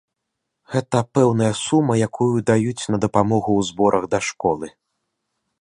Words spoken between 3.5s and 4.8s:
ў зборах да школы.